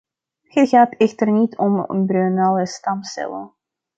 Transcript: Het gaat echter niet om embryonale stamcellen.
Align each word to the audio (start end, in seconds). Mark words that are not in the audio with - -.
Het 0.41 0.69
gaat 0.69 0.95
echter 0.97 1.31
niet 1.31 1.57
om 1.57 1.79
embryonale 1.85 2.65
stamcellen. 2.65 3.53